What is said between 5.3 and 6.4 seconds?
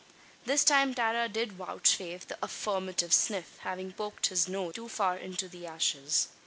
the ashes.